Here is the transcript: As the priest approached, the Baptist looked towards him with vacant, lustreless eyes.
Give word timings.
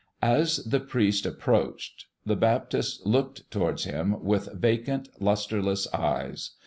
As 0.23 0.63
the 0.65 0.79
priest 0.79 1.27
approached, 1.27 2.05
the 2.25 2.35
Baptist 2.35 3.05
looked 3.05 3.43
towards 3.51 3.83
him 3.83 4.19
with 4.23 4.51
vacant, 4.51 5.09
lustreless 5.19 5.85
eyes. 5.93 6.53